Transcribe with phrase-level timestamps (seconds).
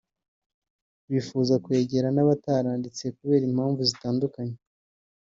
[1.11, 4.57] bifuza kwegera n’abataranditse kubera impamvu zitandukanye